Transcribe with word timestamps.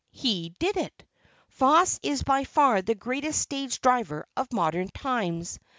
He 0.09 0.55
did 0.57 0.77
it! 0.77 1.03
Foss 1.47 1.99
is 2.01 2.23
by 2.23 2.43
far 2.43 2.81
the 2.81 2.95
greatest 2.95 3.39
stage 3.39 3.81
driver 3.81 4.25
of 4.35 4.51
modern 4.51 4.87
times. 4.87 5.59